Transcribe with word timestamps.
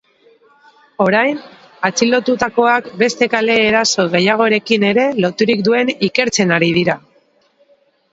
Orain, 1.03 1.41
atxilotutakoak 1.89 2.87
beste 3.01 3.27
kale-eraso 3.33 4.05
gehiagorekin 4.15 4.87
ere 4.93 5.05
loturik 5.27 5.61
duen 5.69 5.93
ikertzen 6.09 6.55
ari 6.57 6.71
dira. 6.79 6.97